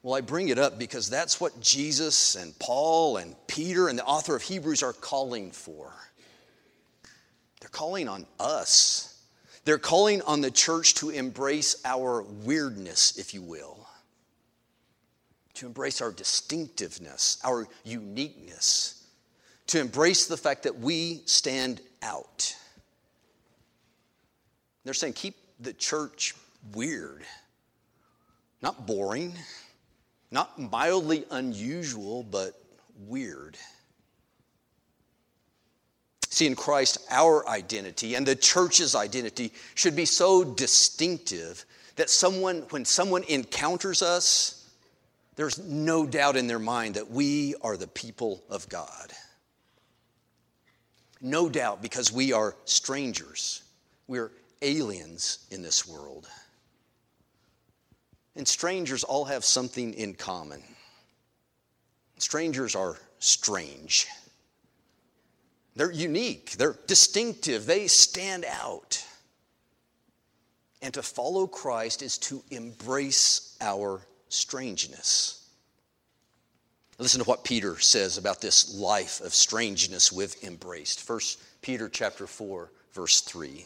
Well, 0.04 0.16
I 0.16 0.22
bring 0.22 0.50
it 0.50 0.60
up 0.60 0.78
because 0.80 1.10
that's 1.10 1.42
what 1.42 1.60
Jesus 1.60 2.36
and 2.36 2.58
Paul 2.60 3.18
and 3.18 3.36
Peter 3.48 3.90
and 3.90 3.98
the 4.00 4.06
author 4.06 4.36
of 4.36 4.42
Hebrews 4.42 4.84
are 4.84 4.94
calling 4.94 5.52
for. 5.52 5.92
They're 7.60 7.70
calling 7.70 8.08
on 8.08 8.26
us. 8.40 9.22
They're 9.66 9.78
calling 9.78 10.22
on 10.22 10.40
the 10.40 10.52
church 10.52 10.96
to 10.96 11.10
embrace 11.10 11.82
our 11.84 12.22
weirdness, 12.22 13.18
if 13.18 13.34
you 13.34 13.42
will 13.42 13.89
to 15.60 15.66
embrace 15.66 16.02
our 16.02 16.12
distinctiveness, 16.14 17.38
our 17.44 17.68
uniqueness, 17.84 19.06
to 19.68 19.78
embrace 19.78 20.26
the 20.26 20.38
fact 20.38 20.64
that 20.64 20.80
we 20.80 21.22
stand 21.26 21.82
out. 22.02 22.56
They're 24.86 24.94
saying, 24.94 25.14
keep 25.14 25.36
the 25.60 25.74
church 25.74 26.34
weird, 26.74 27.24
not 28.62 28.88
boring, 28.88 29.34
not 30.32 30.58
mildly 30.58 31.26
unusual, 31.30 32.24
but 32.24 32.54
weird. 33.06 33.58
See, 36.30 36.48
in 36.48 36.56
Christ, 36.56 37.00
our 37.10 37.46
identity 37.50 38.16
and 38.16 38.26
the 38.26 38.36
church's 38.36 38.96
identity 38.96 39.52
should 39.76 39.98
be 39.98 40.06
so 40.06 40.46
distinctive 40.46 41.66
that 41.98 42.10
someone, 42.10 42.62
when 42.70 42.86
someone 42.86 43.24
encounters 43.24 44.02
us, 44.02 44.59
there's 45.40 45.58
no 45.58 46.06
doubt 46.06 46.36
in 46.36 46.48
their 46.48 46.60
mind 46.60 46.96
that 46.96 47.10
we 47.10 47.56
are 47.62 47.78
the 47.78 47.88
people 47.88 48.44
of 48.50 48.68
God. 48.68 49.14
No 51.22 51.48
doubt 51.48 51.82
because 51.82 52.12
we 52.12 52.34
are 52.34 52.58
strangers, 52.66 53.64
we're 54.06 54.34
aliens 54.62 55.48
in 55.50 55.62
this 55.62 55.88
world. 55.88 56.28
And 58.36 58.46
strangers 58.46 59.06
all 59.06 59.24
have 59.24 59.46
something 59.46 59.94
in 59.94 60.14
common. 60.14 60.62
Strangers 62.18 62.76
are 62.76 62.98
strange. 63.20 64.08
They're 65.78 65.90
unique, 65.90 66.52
they're 66.58 66.78
distinctive, 66.86 67.66
they 67.66 67.88
stand 67.88 68.44
out. 68.44 69.02
And 70.82 70.94
to 70.96 71.02
follow 71.02 71.48
Christ 71.48 72.02
is 72.02 72.18
to 72.18 72.44
embrace 72.52 73.56
our 73.62 74.02
strangeness. 74.30 75.48
Listen 76.98 77.22
to 77.22 77.28
what 77.28 77.44
Peter 77.44 77.80
says 77.80 78.18
about 78.18 78.42
this 78.42 78.76
life 78.76 79.22
of 79.22 79.34
strangeness 79.34 80.12
we've 80.12 80.36
embraced. 80.44 81.02
First 81.02 81.40
Peter 81.62 81.90
chapter 81.90 82.28
4 82.28 82.70
verse 82.94 83.22
3. 83.22 83.66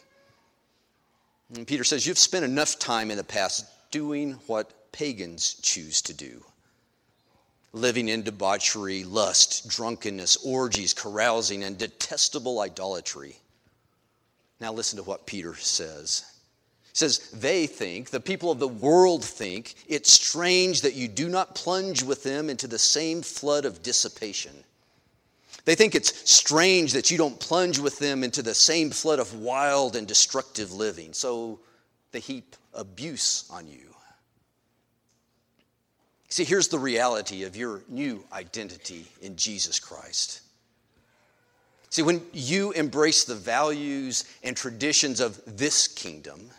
And 1.56 1.68
Peter 1.68 1.84
says 1.84 2.06
you've 2.06 2.18
spent 2.18 2.46
enough 2.46 2.80
time 2.80 3.12
in 3.12 3.18
the 3.18 3.24
past 3.24 3.66
doing 3.92 4.34
what 4.48 4.92
pagans 4.92 5.56
choose 5.62 6.02
to 6.04 6.14
do. 6.14 6.44
Living 7.74 8.08
in 8.08 8.22
debauchery, 8.22 9.04
lust, 9.04 9.68
drunkenness, 9.68 10.38
orgies, 10.46 10.94
carousing, 10.94 11.64
and 11.64 11.78
detestable 11.78 12.60
idolatry. 12.60 13.36
Now, 14.60 14.72
listen 14.72 14.98
to 14.98 15.04
what 15.04 15.26
Peter 15.26 15.56
says 15.56 16.24
says 16.94 17.32
they 17.32 17.66
think, 17.68 18.12
the 18.12 18.20
people 18.20 18.52
of 18.52 18.60
the 18.60 18.68
world 18.68 19.24
think, 19.24 19.74
it's 19.88 20.12
strange 20.12 20.82
that 20.82 20.94
you 20.94 21.08
do 21.08 21.28
not 21.28 21.56
plunge 21.56 22.04
with 22.04 22.24
them 22.24 22.50
into 22.50 22.68
the 22.68 22.80
same 22.80 23.22
flood 23.22 23.66
of 23.66 23.82
dissipation. 23.82 24.54
They 25.66 25.76
think 25.76 25.96
it's 25.96 26.30
strange 26.32 26.94
that 26.94 27.10
you 27.10 27.18
don't 27.18 27.40
plunge 27.40 27.80
with 27.80 27.98
them 27.98 28.24
into 28.24 28.42
the 28.42 28.54
same 28.54 28.92
flood 28.92 29.20
of 29.20 29.34
wild 29.34 29.96
and 29.96 30.08
destructive 30.08 30.72
living. 30.72 31.14
So 31.14 31.60
they 32.12 32.20
heap 32.20 32.56
abuse 32.74 33.46
on 33.50 33.68
you. 33.68 33.94
See, 36.30 36.44
here's 36.44 36.68
the 36.68 36.80
reality 36.80 37.44
of 37.44 37.56
your 37.56 37.82
new 37.88 38.24
identity 38.34 39.06
in 39.22 39.36
Jesus 39.36 39.80
Christ. 39.80 40.42
See, 41.90 42.02
when 42.02 42.22
you 42.34 42.72
embrace 42.72 43.24
the 43.24 43.36
values 43.36 44.26
and 44.44 44.58
traditions 44.58 45.20
of 45.20 45.40
this 45.46 45.88
kingdom, 45.88 46.50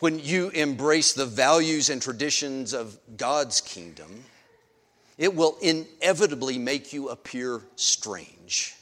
when 0.00 0.18
you 0.18 0.50
embrace 0.50 1.12
the 1.12 1.26
values 1.26 1.90
and 1.90 2.02
traditions 2.02 2.72
of 2.72 2.98
God's 3.16 3.60
kingdom, 3.60 4.24
it 5.18 5.34
will 5.34 5.56
inevitably 5.62 6.58
make 6.58 6.92
you 6.92 7.08
appear 7.08 7.62
strange. 7.76 8.74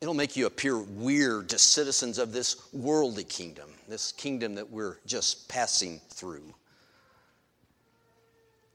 It'll 0.00 0.14
make 0.14 0.36
you 0.36 0.46
appear 0.46 0.78
weird 0.78 1.50
to 1.50 1.58
citizens 1.58 2.18
of 2.18 2.32
this 2.32 2.72
worldly 2.72 3.24
kingdom, 3.24 3.70
this 3.88 4.12
kingdom 4.12 4.54
that 4.56 4.70
we're 4.70 4.98
just 5.06 5.48
passing 5.48 6.00
through. 6.10 6.54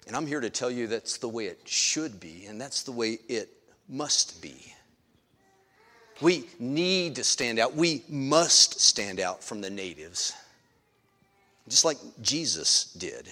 And 0.08 0.16
I'm 0.16 0.26
here 0.26 0.40
to 0.40 0.50
tell 0.50 0.72
you 0.72 0.88
that's 0.88 1.18
the 1.18 1.30
way 1.30 1.46
it 1.46 1.60
should 1.66 2.20
be, 2.20 2.46
and 2.48 2.60
that's 2.60 2.84
the 2.84 2.92
way 2.92 3.20
it 3.28 3.50
must 3.88 4.42
be. 4.42 4.74
We 6.22 6.46
need 6.60 7.16
to 7.16 7.24
stand 7.24 7.60
out. 7.60 7.76
We 7.76 8.04
must 8.10 8.80
stand 8.80 9.20
out 9.20 9.44
from 9.44 9.62
the 9.62 9.70
natives, 9.70 10.34
just 11.68 11.86
like 11.86 11.98
Jesus 12.22 12.92
did. 12.94 13.32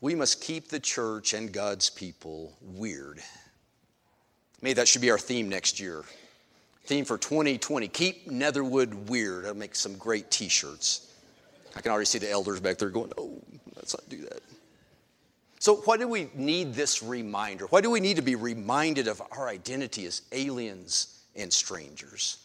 We 0.00 0.14
must 0.14 0.40
keep 0.40 0.68
the 0.68 0.80
church 0.80 1.32
and 1.34 1.52
God's 1.52 1.90
people 1.90 2.56
weird. 2.60 3.20
Maybe 4.60 4.74
that 4.74 4.88
should 4.88 5.02
be 5.02 5.10
our 5.10 5.18
theme 5.18 5.48
next 5.48 5.80
year. 5.80 6.04
Theme 6.84 7.04
for 7.04 7.16
2020 7.16 7.88
Keep 7.88 8.30
Netherwood 8.30 9.08
Weird. 9.08 9.46
I'll 9.46 9.54
make 9.54 9.74
some 9.74 9.96
great 9.96 10.30
t 10.30 10.48
shirts. 10.48 11.10
I 11.76 11.80
can 11.80 11.90
already 11.90 12.06
see 12.06 12.18
the 12.18 12.30
elders 12.30 12.60
back 12.60 12.78
there 12.78 12.90
going, 12.90 13.12
oh, 13.18 13.42
let's 13.76 13.94
not 13.94 14.08
do 14.08 14.22
that. 14.24 14.40
So, 15.64 15.76
why 15.76 15.96
do 15.96 16.06
we 16.06 16.28
need 16.34 16.74
this 16.74 17.02
reminder? 17.02 17.64
Why 17.64 17.80
do 17.80 17.90
we 17.90 17.98
need 17.98 18.16
to 18.16 18.22
be 18.22 18.34
reminded 18.34 19.08
of 19.08 19.22
our 19.32 19.48
identity 19.48 20.04
as 20.04 20.20
aliens 20.30 21.22
and 21.34 21.50
strangers? 21.50 22.36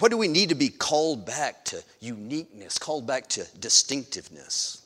Why 0.00 0.08
do 0.08 0.16
we 0.16 0.26
need 0.26 0.48
to 0.48 0.56
be 0.56 0.70
called 0.70 1.24
back 1.24 1.64
to 1.66 1.84
uniqueness, 2.00 2.80
called 2.80 3.06
back 3.06 3.28
to 3.28 3.46
distinctiveness? 3.60 4.82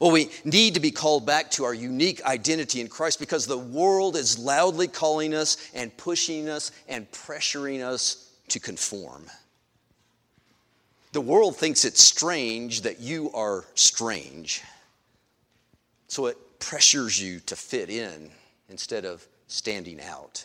Well, 0.00 0.10
we 0.10 0.32
need 0.44 0.74
to 0.74 0.80
be 0.80 0.90
called 0.90 1.24
back 1.24 1.52
to 1.52 1.64
our 1.64 1.74
unique 1.74 2.24
identity 2.24 2.80
in 2.80 2.88
Christ 2.88 3.20
because 3.20 3.46
the 3.46 3.56
world 3.56 4.16
is 4.16 4.40
loudly 4.40 4.88
calling 4.88 5.32
us 5.32 5.58
and 5.74 5.96
pushing 5.96 6.48
us 6.48 6.72
and 6.88 7.08
pressuring 7.12 7.84
us 7.84 8.32
to 8.48 8.58
conform. 8.58 9.26
The 11.12 11.20
world 11.20 11.56
thinks 11.56 11.84
it's 11.84 12.02
strange 12.02 12.80
that 12.80 12.98
you 12.98 13.30
are 13.32 13.64
strange. 13.76 14.64
So 16.08 16.26
it 16.26 16.36
pressures 16.58 17.20
you 17.20 17.40
to 17.40 17.56
fit 17.56 17.90
in 17.90 18.30
instead 18.68 19.04
of 19.04 19.26
standing 19.48 20.00
out. 20.00 20.44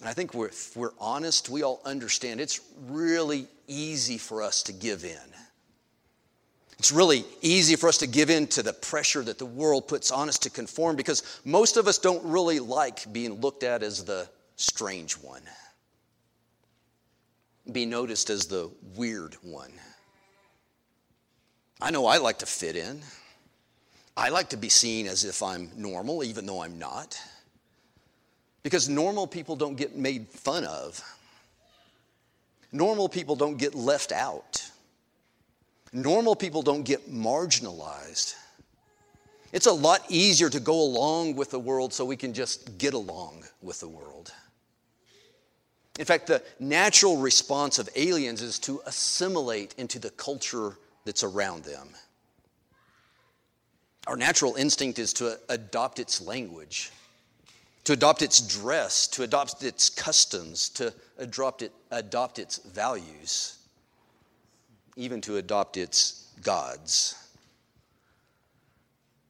And 0.00 0.08
I 0.08 0.12
think 0.12 0.34
we're, 0.34 0.48
if 0.48 0.76
we're 0.76 0.92
honest, 0.98 1.48
we 1.48 1.62
all 1.62 1.80
understand 1.84 2.40
it's 2.40 2.60
really 2.88 3.46
easy 3.66 4.18
for 4.18 4.42
us 4.42 4.62
to 4.64 4.72
give 4.72 5.04
in. 5.04 5.18
It's 6.78 6.92
really 6.92 7.24
easy 7.40 7.76
for 7.76 7.88
us 7.88 7.98
to 7.98 8.06
give 8.06 8.28
in 8.28 8.46
to 8.48 8.62
the 8.62 8.74
pressure 8.74 9.22
that 9.22 9.38
the 9.38 9.46
world 9.46 9.88
puts 9.88 10.10
on 10.10 10.28
us 10.28 10.38
to 10.40 10.50
conform 10.50 10.96
because 10.96 11.40
most 11.44 11.78
of 11.78 11.86
us 11.86 11.96
don't 11.96 12.22
really 12.24 12.58
like 12.58 13.10
being 13.12 13.40
looked 13.40 13.62
at 13.62 13.82
as 13.82 14.04
the 14.04 14.28
strange 14.56 15.14
one, 15.14 15.42
be 17.72 17.86
noticed 17.86 18.28
as 18.28 18.46
the 18.46 18.70
weird 18.94 19.34
one. 19.42 19.72
I 21.80 21.90
know 21.90 22.06
I 22.06 22.18
like 22.18 22.40
to 22.40 22.46
fit 22.46 22.76
in. 22.76 23.00
I 24.16 24.30
like 24.30 24.48
to 24.50 24.56
be 24.56 24.68
seen 24.68 25.06
as 25.06 25.24
if 25.24 25.42
I'm 25.42 25.70
normal, 25.76 26.24
even 26.24 26.46
though 26.46 26.62
I'm 26.62 26.78
not. 26.78 27.20
Because 28.62 28.88
normal 28.88 29.26
people 29.26 29.56
don't 29.56 29.76
get 29.76 29.96
made 29.96 30.28
fun 30.28 30.64
of, 30.64 31.00
normal 32.72 33.08
people 33.08 33.36
don't 33.36 33.58
get 33.58 33.74
left 33.74 34.10
out, 34.10 34.68
normal 35.92 36.34
people 36.34 36.62
don't 36.62 36.82
get 36.82 37.10
marginalized. 37.10 38.34
It's 39.52 39.66
a 39.66 39.72
lot 39.72 40.00
easier 40.08 40.50
to 40.50 40.58
go 40.58 40.82
along 40.82 41.36
with 41.36 41.50
the 41.50 41.58
world 41.58 41.92
so 41.92 42.04
we 42.04 42.16
can 42.16 42.32
just 42.32 42.76
get 42.78 42.94
along 42.94 43.44
with 43.62 43.80
the 43.80 43.88
world. 43.88 44.32
In 45.98 46.04
fact, 46.04 46.26
the 46.26 46.42
natural 46.58 47.16
response 47.16 47.78
of 47.78 47.88
aliens 47.94 48.42
is 48.42 48.58
to 48.60 48.82
assimilate 48.86 49.74
into 49.78 49.98
the 49.98 50.10
culture 50.10 50.76
that's 51.04 51.22
around 51.22 51.64
them. 51.64 51.88
Our 54.06 54.16
natural 54.16 54.54
instinct 54.54 54.98
is 54.98 55.12
to 55.14 55.38
adopt 55.48 55.98
its 55.98 56.20
language, 56.20 56.92
to 57.84 57.92
adopt 57.92 58.22
its 58.22 58.40
dress, 58.40 59.08
to 59.08 59.24
adopt 59.24 59.64
its 59.64 59.90
customs, 59.90 60.68
to 60.70 60.94
adopt, 61.18 61.62
it, 61.62 61.72
adopt 61.90 62.38
its 62.38 62.58
values, 62.58 63.58
even 64.96 65.20
to 65.22 65.38
adopt 65.38 65.76
its 65.76 66.28
gods. 66.42 67.16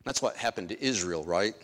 That's 0.05 0.21
what 0.21 0.37
happened 0.37 0.69
to 0.69 0.85
Israel, 0.85 1.25
right? 1.25 1.55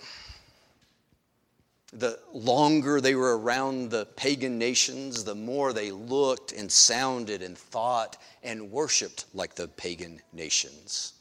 The 1.93 2.19
longer 2.33 3.03
they 3.03 3.15
were 3.15 3.39
around 3.39 3.91
the 3.91 4.07
pagan 4.17 4.59
nations, 4.59 5.23
the 5.23 5.35
more 5.35 5.75
they 5.75 5.91
looked 5.91 6.53
and 6.53 6.73
sounded 6.73 7.43
and 7.43 7.57
thought 7.57 8.17
and 8.43 8.71
worshiped 8.71 9.27
like 9.35 9.55
the 9.55 9.69
pagan 9.69 10.21
nations. 10.33 11.13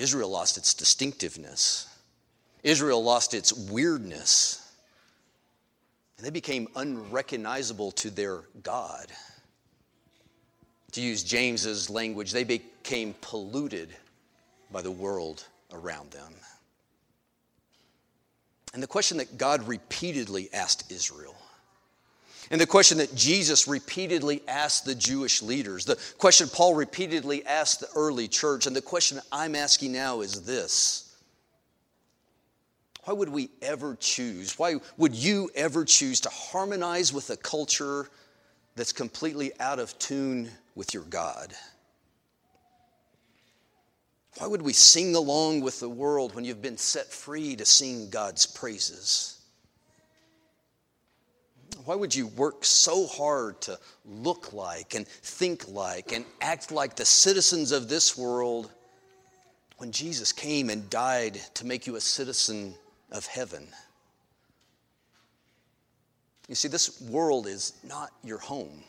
Israel 0.00 0.30
lost 0.30 0.56
its 0.56 0.74
distinctiveness. 0.74 1.86
Israel 2.62 3.02
lost 3.02 3.34
its 3.34 3.52
weirdness. 3.52 4.66
And 6.16 6.26
they 6.26 6.30
became 6.30 6.68
unrecognizable 6.74 7.92
to 7.92 8.10
their 8.10 8.42
God. 8.62 9.06
To 10.92 11.00
use 11.00 11.22
James's 11.22 11.88
language, 11.88 12.32
they 12.32 12.44
became 12.44 13.14
polluted 13.20 13.90
by 14.72 14.82
the 14.82 14.90
world 14.90 15.44
around 15.72 16.10
them. 16.10 16.32
And 18.72 18.82
the 18.82 18.86
question 18.86 19.18
that 19.18 19.38
God 19.38 19.66
repeatedly 19.66 20.48
asked 20.52 20.90
Israel 20.90 21.36
and 22.50 22.60
the 22.60 22.66
question 22.66 22.98
that 22.98 23.14
Jesus 23.14 23.68
repeatedly 23.68 24.42
asked 24.48 24.84
the 24.84 24.94
Jewish 24.94 25.40
leaders, 25.40 25.84
the 25.84 25.98
question 26.18 26.48
Paul 26.48 26.74
repeatedly 26.74 27.46
asked 27.46 27.78
the 27.78 27.88
early 27.94 28.26
church, 28.26 28.66
and 28.66 28.74
the 28.74 28.82
question 28.82 29.20
I'm 29.30 29.54
asking 29.54 29.92
now 29.92 30.20
is 30.20 30.42
this 30.42 31.14
Why 33.04 33.14
would 33.14 33.28
we 33.28 33.50
ever 33.62 33.96
choose, 34.00 34.58
why 34.58 34.76
would 34.96 35.14
you 35.14 35.48
ever 35.54 35.84
choose 35.84 36.20
to 36.22 36.28
harmonize 36.28 37.12
with 37.12 37.30
a 37.30 37.36
culture 37.36 38.08
that's 38.74 38.92
completely 38.92 39.52
out 39.60 39.78
of 39.78 39.96
tune 40.00 40.50
with 40.74 40.92
your 40.92 41.04
God? 41.04 41.54
Why 44.38 44.48
would 44.48 44.62
we 44.62 44.72
sing 44.72 45.14
along 45.14 45.60
with 45.60 45.78
the 45.80 45.88
world 45.88 46.34
when 46.34 46.44
you've 46.44 46.62
been 46.62 46.78
set 46.78 47.06
free 47.06 47.54
to 47.56 47.64
sing 47.64 48.10
God's 48.10 48.46
praises? 48.46 49.39
Why 51.84 51.94
would 51.94 52.14
you 52.14 52.26
work 52.28 52.64
so 52.64 53.06
hard 53.06 53.60
to 53.62 53.78
look 54.04 54.52
like 54.52 54.94
and 54.94 55.06
think 55.06 55.68
like 55.68 56.12
and 56.12 56.24
act 56.40 56.70
like 56.70 56.96
the 56.96 57.04
citizens 57.04 57.72
of 57.72 57.88
this 57.88 58.16
world 58.16 58.70
when 59.78 59.92
Jesus 59.92 60.32
came 60.32 60.70
and 60.70 60.88
died 60.90 61.40
to 61.54 61.66
make 61.66 61.86
you 61.86 61.96
a 61.96 62.00
citizen 62.00 62.74
of 63.10 63.26
heaven? 63.26 63.66
You 66.48 66.54
see, 66.54 66.68
this 66.68 67.00
world 67.02 67.46
is 67.46 67.74
not 67.84 68.10
your 68.24 68.38
home. 68.38 68.82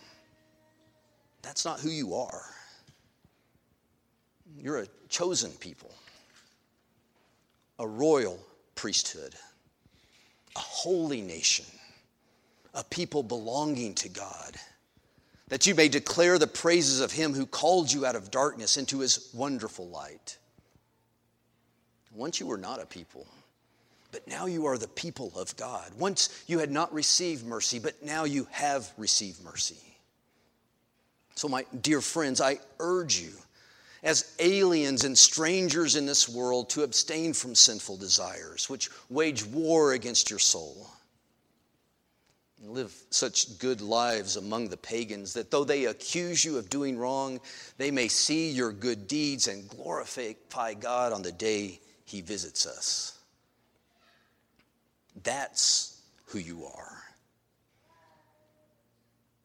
That's 1.42 1.66
not 1.66 1.80
who 1.80 1.90
you 1.90 2.16
are. 2.16 2.44
You're 4.58 4.80
a 4.80 4.88
chosen 5.10 5.52
people, 5.52 5.94
a 7.80 7.88
royal 7.88 8.40
priesthood, 8.76 9.36
a 10.56 10.60
holy 10.60 11.22
nation 11.22 11.66
a 12.74 12.84
people 12.84 13.24
belonging 13.24 13.94
to 13.96 14.10
God, 14.10 14.56
that 15.50 15.68
you 15.68 15.76
may 15.76 15.90
declare 15.90 16.40
the 16.40 16.48
praises 16.48 17.02
of 17.02 17.12
him 17.12 17.34
who 17.34 17.46
called 17.46 17.92
you 17.92 18.06
out 18.06 18.16
of 18.16 18.32
darkness 18.32 18.78
into 18.78 19.00
his 19.00 19.30
wonderful 19.34 19.88
light. 19.90 20.38
Once 22.14 22.40
you 22.40 22.46
were 22.46 22.58
not 22.58 22.82
a 22.82 22.86
people, 22.86 23.28
but 24.12 24.28
now 24.28 24.46
you 24.46 24.66
are 24.66 24.78
the 24.78 24.88
people 24.88 25.32
of 25.36 25.56
God. 25.58 25.92
Once 25.98 26.44
you 26.48 26.60
had 26.60 26.72
not 26.72 26.94
received 26.94 27.46
mercy, 27.46 27.80
but 27.80 28.02
now 28.04 28.26
you 28.26 28.48
have 28.52 28.92
received 28.98 29.44
mercy. 29.44 29.78
So, 31.36 31.48
my 31.48 31.66
dear 31.82 32.02
friends, 32.02 32.42
I 32.42 32.60
urge 32.80 33.18
you, 33.18 33.32
as 34.04 34.36
aliens 34.40 35.06
and 35.06 35.18
strangers 35.18 35.96
in 35.96 36.06
this 36.06 36.28
world, 36.28 36.70
to 36.72 36.84
abstain 36.84 37.34
from 37.34 37.56
sinful 37.56 37.98
desires, 37.98 38.70
which 38.70 38.90
wage 39.10 39.46
war 39.46 39.94
against 39.94 40.30
your 40.30 40.40
soul 40.40 40.90
live 42.64 42.94
such 43.10 43.58
good 43.60 43.82
lives 43.82 44.36
among 44.38 44.70
the 44.70 44.78
pagans 44.78 45.34
that 45.34 45.50
though 45.50 45.64
they 45.64 45.86
accuse 45.86 46.46
you 46.46 46.58
of 46.58 46.70
doing 46.70 46.98
wrong, 46.98 47.40
they 47.78 47.92
may 47.92 48.08
see 48.08 48.52
your 48.52 48.72
good 48.72 49.08
deeds 49.08 49.48
and 49.48 49.68
glorify 49.70 50.74
God 50.80 51.12
on 51.12 51.22
the 51.22 51.32
day 51.32 51.80
he 52.06 52.22
visits 52.22 52.66
us. 52.66 53.18
That's 55.24 56.02
who 56.28 56.40
you 56.40 56.66
are. 56.66 57.02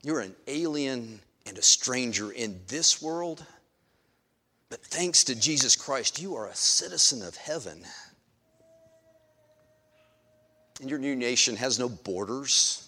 You're 0.03 0.21
an 0.21 0.37
alien 0.47 1.21
and 1.47 1.59
a 1.59 1.63
stranger 1.63 2.31
in 2.31 2.61
this 2.69 3.01
world, 3.03 3.45
but 4.69 4.85
thanks 4.85 5.25
to 5.25 5.35
Jesus 5.35 5.75
Christ, 5.75 6.21
you 6.21 6.37
are 6.37 6.49
a 6.49 6.55
citizen 6.55 7.23
of 7.23 7.37
heaven. 7.37 7.83
And 10.81 10.91
your 10.91 10.99
new 10.99 11.17
nation 11.17 11.57
has 11.57 11.79
no 11.79 11.89
borders, 11.89 12.86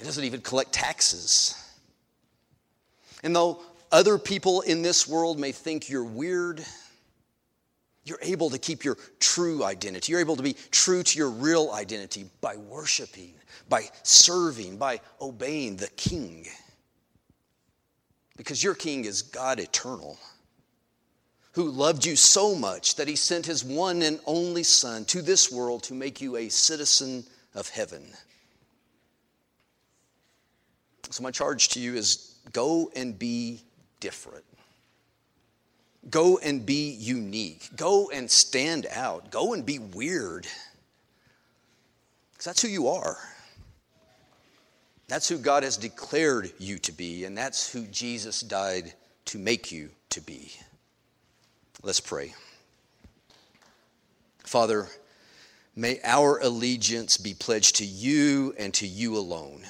it 0.00 0.04
doesn't 0.04 0.24
even 0.24 0.40
collect 0.40 0.72
taxes. 0.72 1.54
And 3.22 3.36
though 3.36 3.60
other 3.92 4.18
people 4.18 4.62
in 4.62 4.82
this 4.82 5.06
world 5.06 5.38
may 5.38 5.52
think 5.52 5.88
you're 5.88 6.04
weird, 6.04 6.64
you're 8.04 8.18
able 8.22 8.50
to 8.50 8.58
keep 8.58 8.82
your 8.82 8.96
true 9.18 9.62
identity. 9.62 10.12
You're 10.12 10.20
able 10.20 10.36
to 10.36 10.42
be 10.42 10.56
true 10.70 11.02
to 11.02 11.18
your 11.18 11.30
real 11.30 11.70
identity 11.72 12.24
by 12.40 12.56
worshiping 12.56 13.34
by 13.70 13.88
serving, 14.02 14.76
by 14.76 15.00
obeying 15.20 15.76
the 15.76 15.88
King. 15.96 16.46
Because 18.36 18.62
your 18.62 18.74
King 18.74 19.06
is 19.06 19.22
God 19.22 19.60
eternal, 19.60 20.18
who 21.52 21.70
loved 21.70 22.04
you 22.04 22.16
so 22.16 22.54
much 22.54 22.96
that 22.96 23.08
he 23.08 23.16
sent 23.16 23.46
his 23.46 23.64
one 23.64 24.02
and 24.02 24.20
only 24.26 24.62
Son 24.62 25.04
to 25.06 25.22
this 25.22 25.50
world 25.50 25.84
to 25.84 25.94
make 25.94 26.20
you 26.20 26.36
a 26.36 26.48
citizen 26.48 27.24
of 27.54 27.68
heaven. 27.68 28.02
So, 31.10 31.22
my 31.22 31.30
charge 31.30 31.68
to 31.70 31.80
you 31.80 31.94
is 31.94 32.34
go 32.52 32.90
and 32.94 33.18
be 33.18 33.62
different. 33.98 34.44
Go 36.08 36.38
and 36.38 36.64
be 36.64 36.92
unique. 36.92 37.68
Go 37.76 38.10
and 38.10 38.30
stand 38.30 38.86
out. 38.90 39.30
Go 39.30 39.52
and 39.52 39.66
be 39.66 39.78
weird. 39.78 40.46
Because 42.32 42.44
that's 42.44 42.62
who 42.62 42.68
you 42.68 42.88
are. 42.88 43.18
That's 45.08 45.28
who 45.28 45.38
God 45.38 45.64
has 45.64 45.76
declared 45.76 46.52
you 46.58 46.78
to 46.78 46.92
be, 46.92 47.24
and 47.24 47.36
that's 47.36 47.70
who 47.70 47.84
Jesus 47.86 48.40
died 48.40 48.94
to 49.26 49.38
make 49.38 49.72
you 49.72 49.90
to 50.10 50.20
be. 50.20 50.52
Let's 51.82 51.98
pray. 51.98 52.32
Father, 54.44 54.86
may 55.74 55.98
our 56.04 56.38
allegiance 56.38 57.16
be 57.16 57.34
pledged 57.34 57.76
to 57.76 57.84
you 57.84 58.54
and 58.56 58.72
to 58.74 58.86
you 58.86 59.16
alone. 59.16 59.64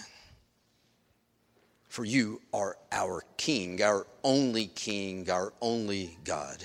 For 1.91 2.05
you 2.05 2.41
are 2.55 2.77
our 2.93 3.25
King, 3.37 3.83
our 3.83 4.07
only 4.23 4.69
King, 4.69 5.29
our 5.29 5.53
only 5.61 6.17
God. 6.23 6.63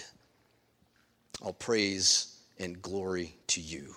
All 1.41 1.51
praise 1.51 2.37
and 2.59 2.79
glory 2.79 3.35
to 3.47 3.59
you. 3.59 3.95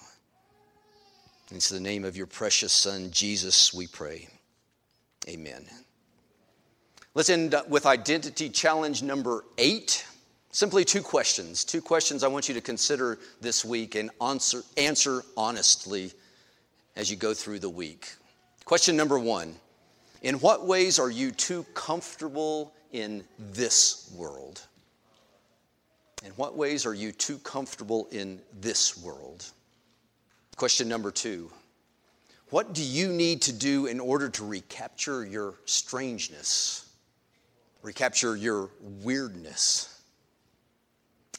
It's 1.51 1.69
the 1.69 1.81
name 1.81 2.07
of 2.07 2.17
your 2.17 2.27
precious 2.27 2.73
Son, 2.73 3.11
Jesus, 3.11 3.75
we 3.75 3.87
pray. 3.87 4.27
Amen. 5.29 5.67
Let's 7.13 7.29
end 7.29 7.55
with 7.69 7.85
identity 7.85 8.49
challenge 8.49 9.03
number 9.03 9.45
eight. 9.59 10.07
Simply 10.51 10.83
two 10.83 11.03
questions. 11.03 11.63
Two 11.63 11.83
questions 11.83 12.25
I 12.25 12.29
want 12.29 12.49
you 12.49 12.55
to 12.55 12.63
consider 12.63 13.19
this 13.43 13.67
week 13.67 13.97
and 13.97 14.11
answer, 14.23 14.63
answer 14.79 15.23
honestly 15.37 16.11
as 16.97 17.11
you 17.11 17.19
go 17.19 17.35
through 17.35 17.59
the 17.59 17.69
week. 17.69 18.15
Question 18.65 18.97
number 18.97 19.19
one 19.19 19.57
In 20.23 20.37
what 20.37 20.67
ways 20.67 20.99
are 20.99 21.11
you 21.11 21.31
too 21.31 21.65
comfortable 21.75 22.73
in 22.93 23.25
this 23.39 24.11
world? 24.17 24.61
In 26.25 26.33
what 26.33 26.57
ways 26.57 26.85
are 26.87 26.95
you 26.95 27.13
too 27.13 27.39
comfortable 27.39 28.09
in 28.11 28.41
this 28.61 28.97
world? 28.99 29.45
Question 30.57 30.89
number 30.89 31.11
two 31.11 31.51
what 32.51 32.73
do 32.73 32.83
you 32.83 33.09
need 33.09 33.43
to 33.43 33.53
do 33.53 33.87
in 33.87 34.01
order 34.01 34.31
to 34.31 34.45
recapture 34.47 35.25
your 35.25 35.55
strangeness, 35.67 36.89
recapture 37.83 38.37
your 38.37 38.71
weirdness? 38.81 40.03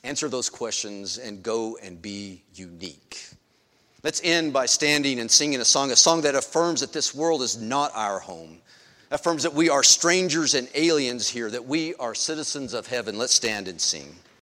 Answer 0.04 0.30
those 0.30 0.50
questions 0.50 1.18
and 1.18 1.42
go 1.42 1.78
and 1.82 2.00
be 2.00 2.44
unique. 2.54 3.20
Let's 4.02 4.22
end 4.24 4.54
by 4.54 4.66
standing 4.66 5.20
and 5.20 5.30
singing 5.30 5.60
a 5.60 5.66
song, 5.66 5.92
a 5.92 5.96
song 5.96 6.22
that 6.22 6.36
affirms 6.36 6.80
that 6.82 6.94
this 6.94 7.14
world 7.14 7.42
is 7.42 7.58
not 7.58 7.92
our 7.96 8.20
home, 8.20 8.60
affirms 9.12 9.44
that 9.44 9.54
we 9.54 9.70
are 9.70 9.84
strangers 9.84 10.54
and 10.54 10.70
aliens 10.74 11.28
here, 11.28 11.50
that 11.50 11.66
we 11.66 11.96
are 11.96 12.16
citizens 12.16 12.74
of 12.74 12.88
heaven. 12.88 13.18
Let's 13.18 13.34
stand 13.34 13.68
and 13.68 13.80
sing. 13.80 14.16